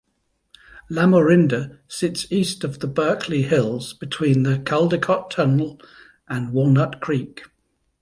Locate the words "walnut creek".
6.51-7.43